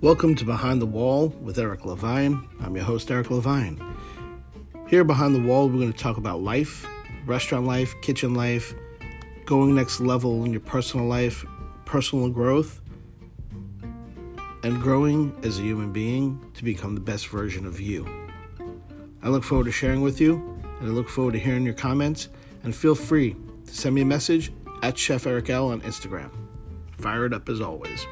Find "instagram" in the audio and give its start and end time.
25.80-26.30